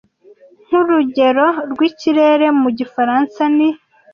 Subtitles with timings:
[0.65, 3.69] Nkurugero rwikirere, mu gifaransa ni